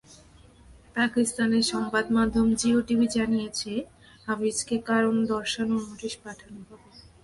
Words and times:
পাকিস্তানের 0.95 1.63
সংবাদমাধ্যম 1.73 2.47
জিও 2.59 2.79
টিভি 2.87 3.07
জানিয়েছে, 3.17 3.71
হাফিজকে 4.27 4.75
কারণ 4.89 5.15
দর্শানো 5.31 5.75
নোটিশ 5.81 6.13
পাঠানো 6.23 6.59
হবে। 6.69 6.89